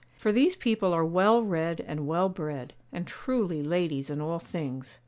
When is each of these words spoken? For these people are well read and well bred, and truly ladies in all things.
For 0.17 0.31
these 0.31 0.55
people 0.55 0.95
are 0.95 1.05
well 1.05 1.43
read 1.43 1.79
and 1.81 2.07
well 2.07 2.27
bred, 2.27 2.73
and 2.91 3.05
truly 3.05 3.61
ladies 3.61 4.09
in 4.09 4.19
all 4.19 4.39
things. 4.39 4.97